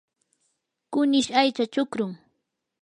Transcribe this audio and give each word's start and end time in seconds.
kunish 0.91 1.31
aycha 1.39 1.65
chukrum. 1.73 2.11